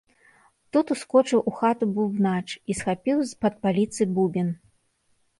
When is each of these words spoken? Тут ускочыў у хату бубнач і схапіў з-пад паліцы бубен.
Тут 0.75 0.93
ускочыў 0.93 1.41
у 1.51 1.51
хату 1.59 1.83
бубнач 1.97 2.47
і 2.73 2.77
схапіў 2.79 3.17
з-пад 3.33 3.53
паліцы 3.67 4.07
бубен. 4.17 4.49